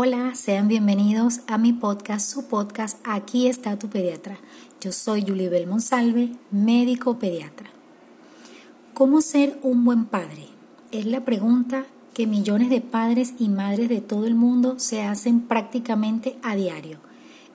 [0.00, 4.38] Hola, sean bienvenidos a mi podcast, su podcast Aquí está tu pediatra.
[4.80, 7.68] Yo soy Yulibel Monsalve, médico pediatra.
[8.94, 10.46] ¿Cómo ser un buen padre?
[10.92, 11.84] Es la pregunta
[12.14, 17.00] que millones de padres y madres de todo el mundo se hacen prácticamente a diario.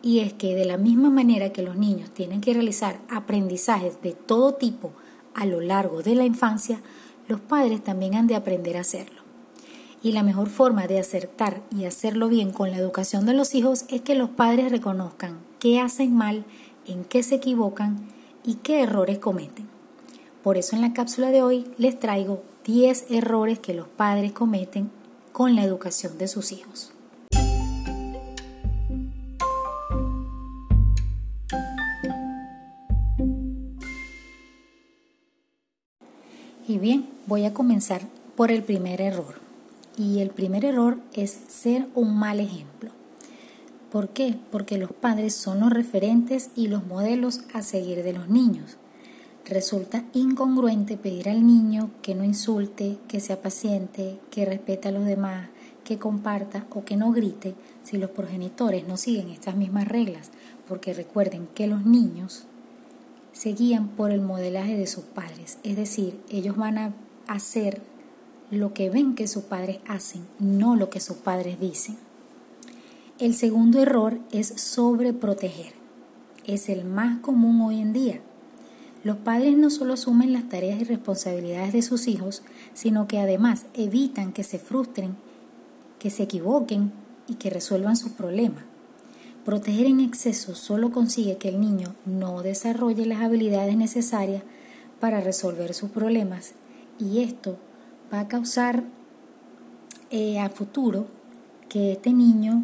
[0.02, 4.16] Y es que de la misma manera que los niños tienen que realizar aprendizajes de
[4.16, 4.92] todo tipo
[5.34, 6.82] a lo largo de la infancia,
[7.30, 9.23] los padres también han de aprender a hacerlo.
[10.04, 13.86] Y la mejor forma de acertar y hacerlo bien con la educación de los hijos
[13.88, 16.44] es que los padres reconozcan qué hacen mal,
[16.86, 18.10] en qué se equivocan
[18.44, 19.70] y qué errores cometen.
[20.44, 24.92] Por eso en la cápsula de hoy les traigo 10 errores que los padres cometen
[25.32, 26.92] con la educación de sus hijos.
[36.68, 38.02] Y bien, voy a comenzar
[38.36, 39.53] por el primer error.
[39.98, 42.92] Y el primer error es ser un mal ejemplo.
[43.92, 44.40] ¿Por qué?
[44.52, 48.78] Porque los padres son los referentes y los modelos a seguir de los niños.
[49.46, 55.06] Resulta incongruente pedir al niño que no insulte, que sea paciente, que respete a los
[55.06, 55.50] demás,
[55.84, 60.32] que comparta o que no grite si los progenitores no siguen estas mismas reglas,
[60.68, 62.46] porque recuerden que los niños
[63.34, 66.94] se guían por el modelaje de sus padres, es decir, ellos van a
[67.28, 67.82] hacer
[68.52, 71.98] lo que ven que sus padres hacen, no lo que sus padres dicen.
[73.20, 75.74] El segundo error es sobreproteger.
[76.46, 78.22] Es el más común hoy en día.
[79.04, 82.42] Los padres no solo asumen las tareas y responsabilidades de sus hijos,
[82.74, 85.16] sino que además evitan que se frustren,
[86.00, 86.92] que se equivoquen
[87.28, 88.64] y que resuelvan sus problemas.
[89.46, 94.44] Proteger en exceso solo consigue que el niño no desarrolle las habilidades necesarias
[95.00, 96.54] para resolver sus problemas
[96.98, 97.58] y esto
[98.12, 98.84] va a causar
[100.10, 101.08] eh, a futuro
[101.70, 102.64] que este niño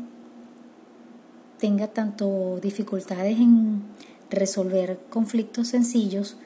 [1.59, 3.83] tenga tanto dificultades en
[4.29, 6.37] resolver conflictos sencillos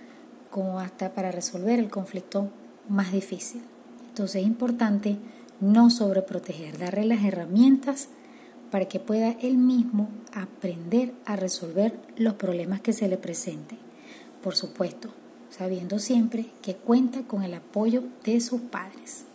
[0.50, 2.50] como hasta para resolver el conflicto
[2.88, 3.62] más difícil.
[4.10, 5.18] Entonces es importante
[5.60, 8.10] no sobreproteger, darle las herramientas
[8.72, 13.78] para que pueda él mismo aprender a resolver los problemas que se le presenten.
[14.42, 15.10] Por supuesto,
[15.56, 19.26] sabiendo siempre que cuenta con el apoyo de sus padres.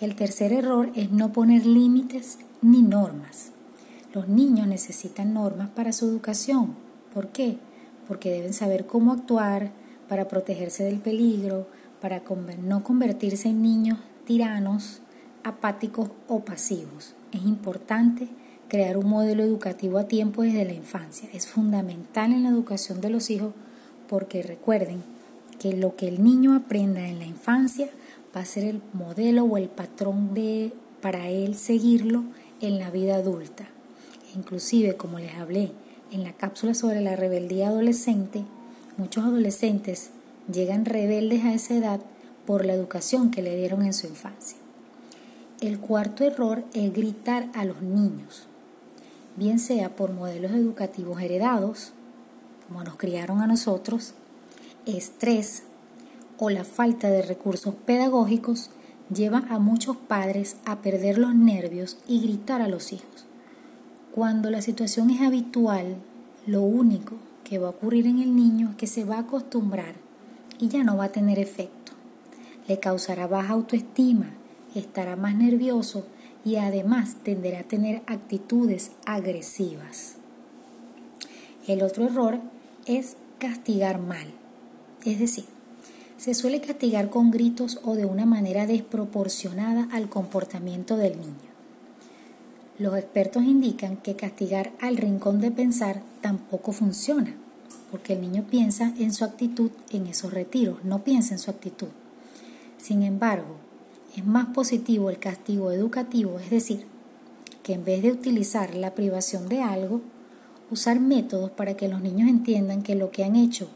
[0.00, 3.52] El tercer error es no poner límites ni normas.
[4.12, 6.74] Los niños necesitan normas para su educación.
[7.14, 7.58] ¿Por qué?
[8.08, 9.70] Porque deben saber cómo actuar
[10.08, 11.68] para protegerse del peligro,
[12.00, 12.22] para
[12.60, 15.00] no convertirse en niños tiranos,
[15.44, 17.14] apáticos o pasivos.
[17.30, 18.26] Es importante
[18.68, 21.28] crear un modelo educativo a tiempo desde la infancia.
[21.32, 23.52] Es fundamental en la educación de los hijos
[24.08, 25.04] porque recuerden
[25.60, 27.90] que lo que el niño aprenda en la infancia
[28.34, 30.72] va a ser el modelo o el patrón de
[31.02, 32.24] para él seguirlo
[32.62, 33.68] en la vida adulta.
[34.34, 35.72] Inclusive, como les hablé
[36.12, 38.44] en la cápsula sobre la rebeldía adolescente,
[38.96, 40.10] muchos adolescentes
[40.50, 42.00] llegan rebeldes a esa edad
[42.46, 44.56] por la educación que le dieron en su infancia.
[45.60, 48.46] El cuarto error es gritar a los niños,
[49.36, 51.92] bien sea por modelos educativos heredados,
[52.66, 54.14] como nos criaron a nosotros,
[54.86, 55.64] estrés
[56.38, 58.70] o la falta de recursos pedagógicos
[59.14, 63.26] lleva a muchos padres a perder los nervios y gritar a los hijos.
[64.12, 65.96] Cuando la situación es habitual,
[66.46, 69.94] lo único que va a ocurrir en el niño es que se va a acostumbrar
[70.58, 71.92] y ya no va a tener efecto.
[72.68, 74.30] Le causará baja autoestima,
[74.74, 76.06] estará más nervioso
[76.44, 80.16] y además tenderá a tener actitudes agresivas.
[81.66, 82.40] El otro error
[82.86, 84.28] es castigar mal.
[85.04, 85.46] Es decir,
[86.18, 91.50] se suele castigar con gritos o de una manera desproporcionada al comportamiento del niño.
[92.78, 97.34] Los expertos indican que castigar al rincón de pensar tampoco funciona,
[97.90, 101.88] porque el niño piensa en su actitud en esos retiros, no piensa en su actitud.
[102.76, 103.56] Sin embargo,
[104.14, 106.84] es más positivo el castigo educativo, es decir,
[107.62, 110.02] que en vez de utilizar la privación de algo,
[110.70, 113.70] usar métodos para que los niños entiendan que lo que han hecho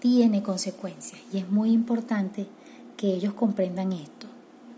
[0.00, 1.20] tiene consecuencias.
[1.32, 2.46] Y es muy importante
[2.96, 4.26] que ellos comprendan esto,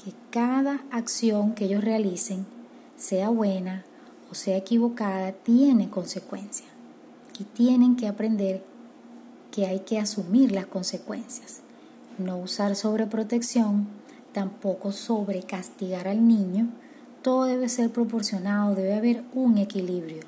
[0.02, 2.46] que cada acción que ellos realicen,
[2.96, 3.84] sea buena
[4.30, 6.68] o sea equivocada, tiene consecuencias.
[7.38, 8.62] Y tienen que aprender
[9.50, 11.60] que hay que asumir las consecuencias,
[12.18, 13.88] no usar sobreprotección,
[14.32, 16.68] tampoco sobrecastigar al niño,
[17.22, 20.22] todo debe ser proporcionado, debe haber un equilibrio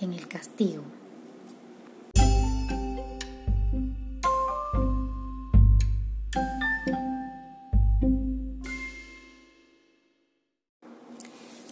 [0.00, 0.82] en el castigo.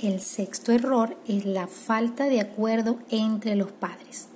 [0.05, 4.27] El sexto error es la falta de acuerdo entre los padres.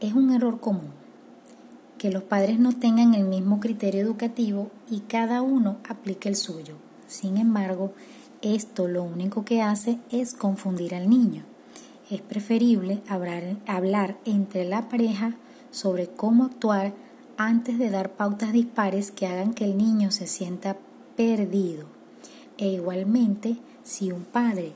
[0.00, 0.92] Es un error común
[1.98, 6.76] que los padres no tengan el mismo criterio educativo y cada uno aplique el suyo.
[7.06, 7.92] Sin embargo,
[8.40, 11.42] esto lo único que hace es confundir al niño.
[12.10, 15.34] Es preferible hablar, hablar entre la pareja
[15.70, 16.94] sobre cómo actuar
[17.36, 20.78] antes de dar pautas dispares que hagan que el niño se sienta
[21.14, 21.88] perdido.
[22.56, 24.72] E igualmente, si un padre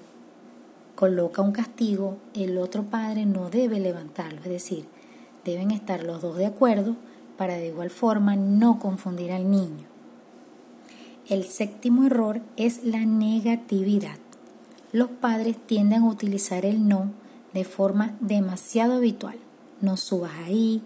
[0.98, 4.84] coloca un castigo, el otro padre no debe levantarlo, es decir,
[5.44, 6.96] deben estar los dos de acuerdo
[7.36, 9.86] para de igual forma no confundir al niño.
[11.28, 14.16] El séptimo error es la negatividad.
[14.90, 17.12] Los padres tienden a utilizar el no
[17.54, 19.36] de forma demasiado habitual.
[19.80, 20.82] No subas ahí,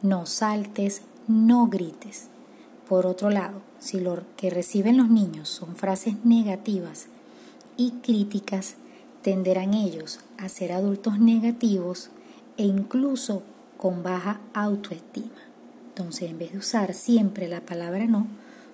[0.00, 2.28] no saltes, no grites.
[2.88, 7.08] Por otro lado, si lo que reciben los niños son frases negativas
[7.76, 8.76] y críticas,
[9.26, 12.10] tenderán ellos a ser adultos negativos
[12.56, 13.42] e incluso
[13.76, 15.42] con baja autoestima.
[15.88, 18.28] Entonces, en vez de usar siempre la palabra no,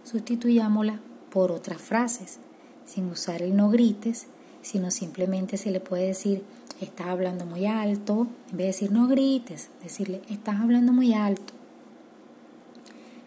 [0.04, 1.00] sustituyámosla
[1.30, 2.38] por otras frases,
[2.84, 4.26] sin usar el no grites,
[4.60, 6.44] sino simplemente se le puede decir,
[6.82, 11.54] estás hablando muy alto, en vez de decir no grites, decirle, estás hablando muy alto.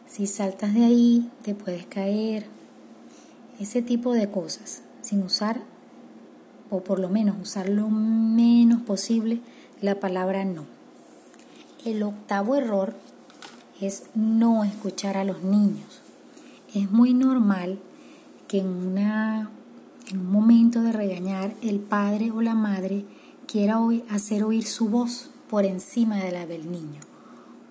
[0.05, 2.45] Si saltas de ahí, te puedes caer.
[3.59, 5.63] Ese tipo de cosas, sin usar
[6.69, 9.41] o por lo menos usar lo menos posible
[9.81, 10.65] la palabra no.
[11.85, 12.93] El octavo error
[13.81, 16.01] es no escuchar a los niños.
[16.73, 17.79] Es muy normal
[18.47, 19.49] que en, una,
[20.07, 23.05] en un momento de regañar el padre o la madre
[23.47, 23.79] quiera
[24.09, 27.01] hacer oír su voz por encima de la del niño,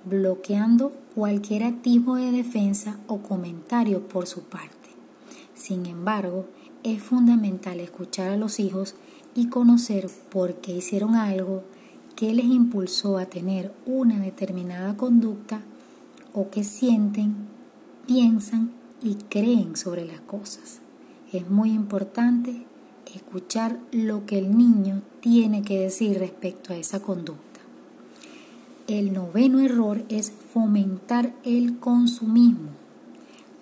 [0.04, 4.90] bloqueando cualquier tipo de defensa o comentario por su parte.
[5.54, 6.46] Sin embargo,
[6.84, 8.94] es fundamental escuchar a los hijos
[9.34, 11.64] y conocer por qué hicieron algo
[12.14, 15.62] que les impulsó a tener una determinada conducta
[16.34, 17.34] o qué sienten,
[18.06, 18.70] piensan
[19.02, 20.80] y creen sobre las cosas.
[21.32, 22.66] Es muy importante
[23.14, 27.60] escuchar lo que el niño tiene que decir respecto a esa conducta.
[28.86, 32.70] El noveno error es fomentar el consumismo.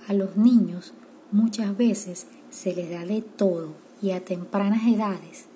[0.09, 0.93] A los niños
[1.31, 3.71] muchas veces se les da de todo
[4.01, 5.47] y a tempranas edades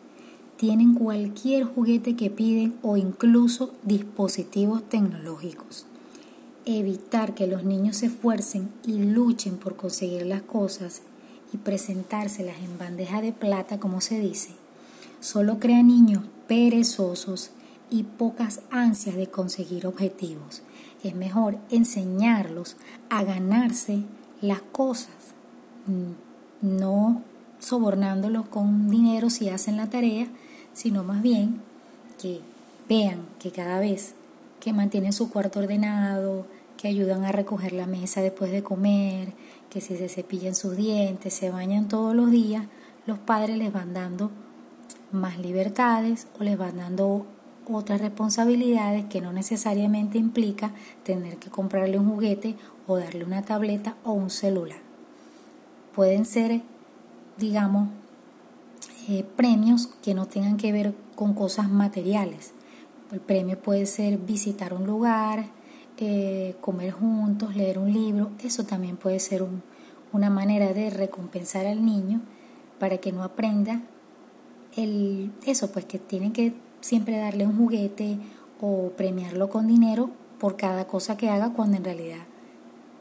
[0.56, 5.84] tienen cualquier juguete que piden o incluso dispositivos tecnológicos.
[6.64, 11.02] Evitar que los niños se esfuercen y luchen por conseguir las cosas
[11.52, 14.50] y presentárselas en bandeja de plata, como se dice,
[15.20, 17.50] solo crea niños perezosos
[17.90, 20.62] y pocas ansias de conseguir objetivos.
[21.04, 22.76] Es mejor enseñarlos
[23.10, 24.02] a ganarse
[24.40, 25.34] las cosas,
[26.62, 27.22] no
[27.58, 30.26] sobornándolos con dinero si hacen la tarea,
[30.72, 31.60] sino más bien
[32.20, 32.40] que
[32.88, 34.14] vean que cada vez
[34.60, 39.32] que mantienen su cuarto ordenado, que ayudan a recoger la mesa después de comer,
[39.70, 42.66] que si se cepillan sus dientes, se bañan todos los días,
[43.06, 44.30] los padres les van dando
[45.12, 47.26] más libertades o les van dando
[47.68, 50.72] otras responsabilidades que no necesariamente implica
[51.04, 52.56] tener que comprarle un juguete
[52.86, 54.85] o darle una tableta o un celular
[55.96, 56.60] pueden ser,
[57.38, 57.88] digamos,
[59.08, 62.52] eh, premios que no tengan que ver con cosas materiales.
[63.10, 65.46] El premio puede ser visitar un lugar,
[65.96, 68.30] eh, comer juntos, leer un libro.
[68.44, 69.42] Eso también puede ser
[70.12, 72.20] una manera de recompensar al niño
[72.78, 73.80] para que no aprenda
[74.76, 78.18] el, eso, pues que tienen que siempre darle un juguete
[78.60, 82.26] o premiarlo con dinero por cada cosa que haga cuando en realidad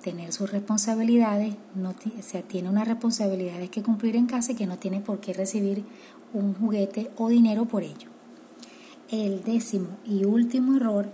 [0.06, 4.78] tener sus responsabilidades, o sea, tiene unas responsabilidades que cumplir en casa y que no
[4.78, 5.84] tiene por qué recibir
[6.32, 8.08] un juguete o dinero por ello.
[9.10, 11.08] El décimo y último error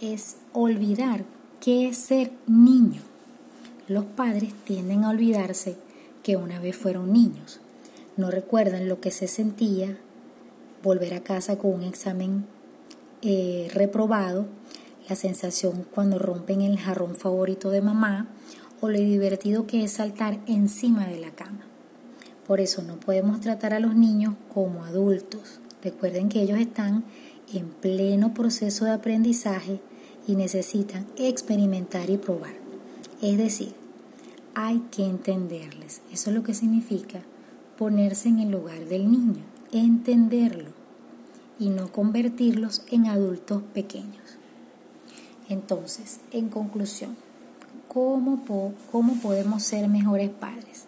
[0.00, 1.26] es olvidar
[1.60, 3.02] qué es ser niño.
[3.88, 5.76] Los padres tienden a olvidarse
[6.22, 7.60] que una vez fueron niños.
[8.16, 9.98] No recuerdan lo que se sentía
[10.82, 12.46] volver a casa con un examen
[13.20, 14.46] eh, reprobado
[15.08, 18.28] la sensación cuando rompen el jarrón favorito de mamá
[18.80, 21.66] o lo divertido que es saltar encima de la cama.
[22.46, 25.60] Por eso no podemos tratar a los niños como adultos.
[25.82, 27.04] Recuerden que ellos están
[27.52, 29.80] en pleno proceso de aprendizaje
[30.26, 32.54] y necesitan experimentar y probar.
[33.20, 33.74] Es decir,
[34.54, 36.02] hay que entenderles.
[36.12, 37.22] Eso es lo que significa
[37.76, 40.70] ponerse en el lugar del niño, entenderlo
[41.58, 44.37] y no convertirlos en adultos pequeños.
[45.48, 47.16] Entonces, en conclusión,
[47.88, 48.42] ¿cómo,
[48.92, 50.84] ¿cómo podemos ser mejores padres?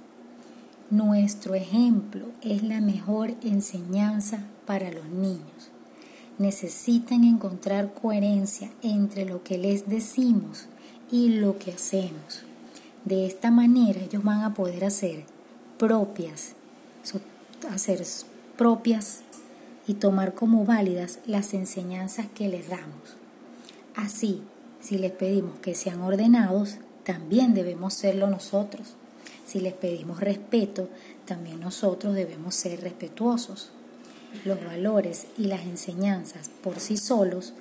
[0.91, 5.71] Nuestro ejemplo es la mejor enseñanza para los niños.
[6.39, 10.67] Necesitan encontrar coherencia entre lo que les decimos
[11.11, 12.43] y lo que hacemos.
[13.05, 15.25] De esta manera ellos van a poder hacer
[15.79, 16.55] propias,
[17.71, 18.05] hacer
[18.59, 19.21] propias
[19.87, 23.20] y tomar como válidas las enseñanzas que les damos.
[23.95, 24.43] Así,
[24.81, 28.95] si les pedimos que sean ordenados, también debemos serlo nosotros.
[29.45, 30.89] Si les pedimos respeto,
[31.27, 33.73] también nosotros debemos ser respetuosos.
[34.45, 37.53] Los valores y las enseñanzas por sí solos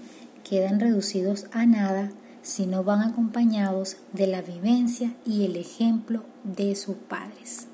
[0.47, 6.75] quedan reducidos a nada si no van acompañados de la vivencia y el ejemplo de
[6.75, 7.67] sus padres.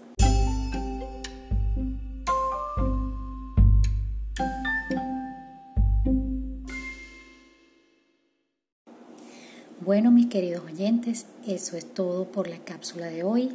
[9.86, 13.52] Bueno, mis queridos oyentes, eso es todo por la cápsula de hoy.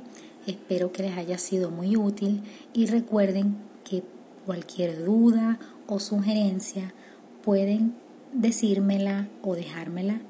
[0.47, 4.05] Espero que les haya sido muy útil y recuerden que
[4.47, 5.59] cualquier duda
[5.89, 6.95] o sugerencia
[7.43, 7.97] pueden
[8.33, 10.21] decírmela o dejármela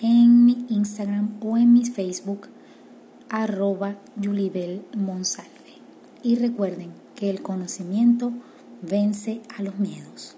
[0.00, 2.48] en mi Instagram o en mi Facebook
[3.28, 5.78] arroba Yulibel Monsalve.
[6.24, 8.32] Y recuerden que el conocimiento
[8.82, 10.36] vence a los miedos.